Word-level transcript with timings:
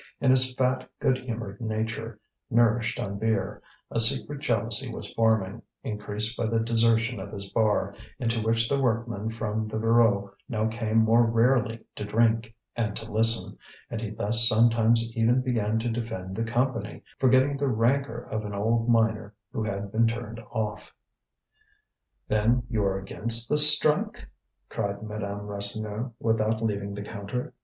In 0.19 0.31
his 0.31 0.55
fat, 0.55 0.89
good 0.99 1.19
humoured 1.19 1.61
nature, 1.61 2.19
nourished 2.49 2.99
on 2.99 3.19
beer, 3.19 3.61
a 3.91 3.99
secret 3.99 4.39
jealousy 4.41 4.91
was 4.91 5.13
forming, 5.13 5.61
increased 5.83 6.35
by 6.35 6.47
the 6.47 6.59
desertion 6.59 7.19
of 7.19 7.31
his 7.31 7.47
bar, 7.51 7.93
into 8.17 8.41
which 8.41 8.67
the 8.67 8.81
workmen 8.81 9.29
from 9.29 9.67
the 9.67 9.77
Voreux 9.77 10.31
now 10.49 10.65
came 10.67 10.97
more 10.97 11.23
rarely 11.27 11.85
to 11.95 12.03
drink 12.03 12.55
and 12.75 12.95
to 12.95 13.05
listen; 13.11 13.59
and 13.91 14.01
he 14.01 14.09
thus 14.09 14.49
sometimes 14.49 15.07
even 15.15 15.39
began 15.41 15.77
to 15.77 15.87
defend 15.89 16.35
the 16.35 16.43
Company, 16.45 17.03
forgetting 17.19 17.57
the 17.57 17.67
rancour 17.67 18.27
of 18.31 18.43
an 18.43 18.55
old 18.55 18.89
miner 18.89 19.35
who 19.51 19.61
had 19.63 19.91
been 19.91 20.07
turned 20.07 20.39
off. 20.49 20.95
"Then 22.27 22.63
you 22.71 22.83
are 22.85 22.97
against 22.97 23.49
the 23.49 23.57
strike?" 23.57 24.27
cried 24.67 25.03
Madame 25.03 25.41
Rasseneur, 25.45 26.11
without 26.19 26.59
leaving 26.63 26.95
the 26.95 27.03
counter. 27.03 27.53